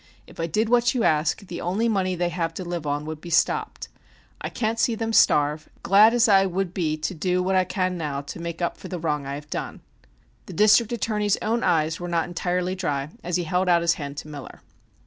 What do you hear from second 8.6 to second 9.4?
up for the wrong I